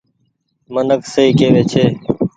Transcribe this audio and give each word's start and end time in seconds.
منک 0.73 1.01
سئي 1.13 1.29
ڪيوي 1.39 1.63
ڇي۔ 1.71 1.85